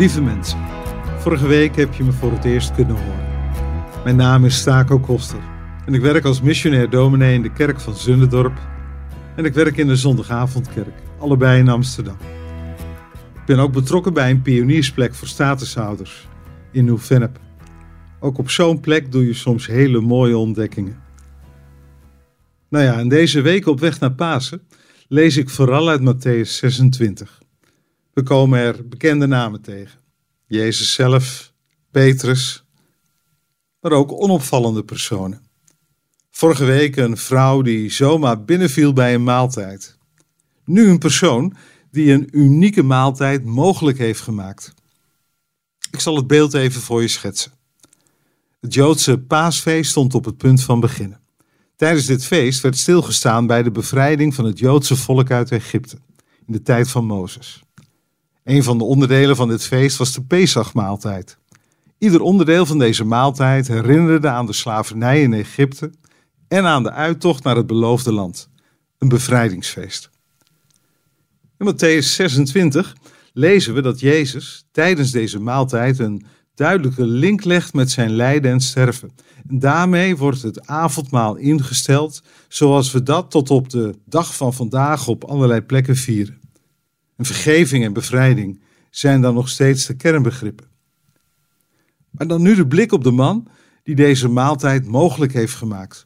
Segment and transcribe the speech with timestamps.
[0.00, 0.58] Lieve mensen,
[1.18, 3.26] vorige week heb je me voor het eerst kunnen horen.
[4.04, 5.38] Mijn naam is Staco Koster
[5.86, 8.58] en ik werk als missionair dominee in de kerk van Zunderdorp
[9.36, 12.16] en ik werk in de zondagavondkerk, allebei in Amsterdam.
[13.34, 16.28] Ik ben ook betrokken bij een pioniersplek voor statushouders
[16.72, 17.40] in Nieuw-Vennep.
[18.20, 20.98] Ook op zo'n plek doe je soms hele mooie ontdekkingen.
[22.68, 24.62] Nou ja, in deze week op weg naar Pasen
[25.08, 27.40] lees ik vooral uit Matthäus 26.
[28.12, 30.00] We komen er bekende namen tegen.
[30.46, 31.52] Jezus zelf,
[31.90, 32.64] Petrus,
[33.80, 35.42] maar ook onopvallende personen.
[36.30, 39.98] Vorige week een vrouw die zomaar binnenviel bij een maaltijd.
[40.64, 41.56] Nu een persoon
[41.90, 44.74] die een unieke maaltijd mogelijk heeft gemaakt.
[45.90, 47.52] Ik zal het beeld even voor je schetsen.
[48.60, 51.20] Het Joodse paasfeest stond op het punt van beginnen.
[51.76, 55.98] Tijdens dit feest werd stilgestaan bij de bevrijding van het Joodse volk uit Egypte
[56.46, 57.62] in de tijd van Mozes.
[58.50, 61.38] Een van de onderdelen van dit feest was de Pesachmaaltijd.
[61.98, 65.92] Ieder onderdeel van deze maaltijd herinnerde aan de slavernij in Egypte
[66.48, 68.48] en aan de uittocht naar het beloofde land,
[68.98, 70.10] een bevrijdingsfeest.
[71.58, 72.96] In Matthäus 26
[73.32, 78.60] lezen we dat Jezus tijdens deze maaltijd een duidelijke link legt met zijn lijden en
[78.60, 79.10] sterven.
[79.48, 85.08] En daarmee wordt het avondmaal ingesteld zoals we dat tot op de dag van vandaag
[85.08, 86.39] op allerlei plekken vieren.
[87.20, 90.66] En vergeving en bevrijding zijn dan nog steeds de kernbegrippen.
[92.10, 93.48] Maar dan nu de blik op de man
[93.82, 96.04] die deze maaltijd mogelijk heeft gemaakt.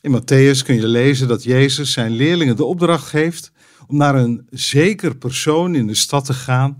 [0.00, 3.52] In Matthäus kun je lezen dat Jezus zijn leerlingen de opdracht geeft
[3.86, 6.76] om naar een zeker persoon in de stad te gaan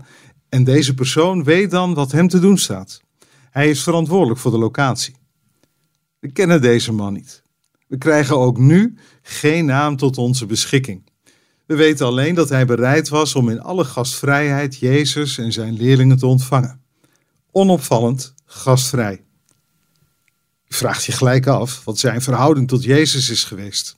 [0.49, 3.01] en deze persoon weet dan wat hem te doen staat.
[3.51, 5.15] Hij is verantwoordelijk voor de locatie.
[6.19, 7.43] We kennen deze man niet.
[7.87, 11.07] We krijgen ook nu geen naam tot onze beschikking.
[11.69, 16.17] We weten alleen dat hij bereid was om in alle gastvrijheid Jezus en zijn leerlingen
[16.17, 16.81] te ontvangen.
[17.51, 19.23] Onopvallend, gastvrij.
[20.63, 23.97] Je vraagt je gelijk af wat zijn verhouding tot Jezus is geweest.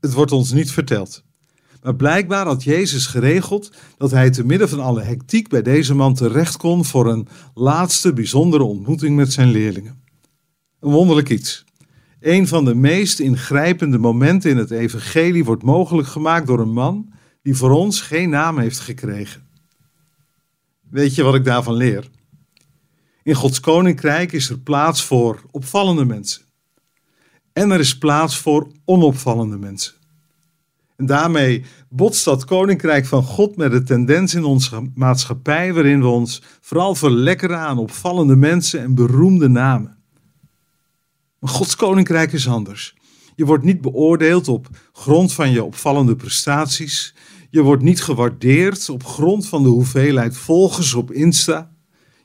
[0.00, 1.22] Het wordt ons niet verteld.
[1.82, 6.14] Maar blijkbaar had Jezus geregeld dat hij te midden van alle hectiek bij deze man
[6.14, 10.02] terecht kon voor een laatste bijzondere ontmoeting met zijn leerlingen.
[10.80, 11.64] Een wonderlijk iets.
[12.20, 17.12] Een van de meest ingrijpende momenten in het evangelie wordt mogelijk gemaakt door een man
[17.42, 19.46] die voor ons geen naam heeft gekregen.
[20.90, 22.08] Weet je wat ik daarvan leer?
[23.22, 26.42] In Gods koninkrijk is er plaats voor opvallende mensen.
[27.52, 29.94] En er is plaats voor onopvallende mensen.
[30.96, 36.06] En daarmee botst dat koninkrijk van God met de tendens in onze maatschappij waarin we
[36.06, 39.97] ons vooral verlekkeren aan opvallende mensen en beroemde namen.
[41.38, 42.94] Maar Gods koninkrijk is anders.
[43.34, 47.14] Je wordt niet beoordeeld op grond van je opvallende prestaties.
[47.50, 51.70] Je wordt niet gewaardeerd op grond van de hoeveelheid volgers op Insta.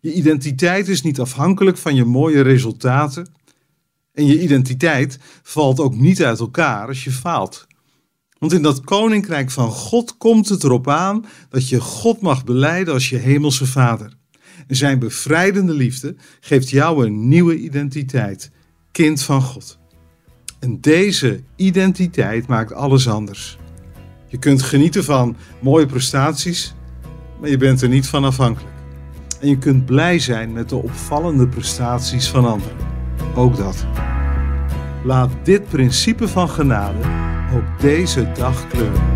[0.02, 3.31] Je identiteit is niet afhankelijk van je mooie resultaten.
[4.13, 7.68] En je identiteit valt ook niet uit elkaar als je faalt.
[8.40, 12.94] Want in dat koninkrijk van God komt het erop aan dat je God mag beleiden
[12.94, 14.13] als je hemelse vader.
[14.68, 18.52] Zijn bevrijdende liefde geeft jou een nieuwe identiteit,
[18.94, 19.80] kind van God.
[20.59, 23.58] En deze identiteit maakt alles anders.
[24.28, 26.76] Je kunt genieten van mooie prestaties,
[27.40, 28.74] maar je bent er niet van afhankelijk.
[29.42, 32.78] En je kunt blij zijn met de opvallende prestaties van anderen.
[33.36, 33.86] Ook dat.
[35.03, 37.00] Laat dit principe van genade
[37.56, 39.12] ook deze dag kleuren.